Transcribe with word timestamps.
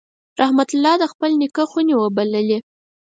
رحمت 0.39 0.69
الله 0.75 0.93
د 0.99 1.03
خپل 1.13 1.31
نیکه 1.41 1.63
خونې 1.69 1.95
وبللې. 1.97 2.57